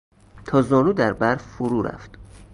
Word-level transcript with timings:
تا 0.45 0.61
زانو 0.61 0.93
در 0.93 1.13
برف 1.13 1.43
فرو 1.43 1.81
رفت. 1.81 2.11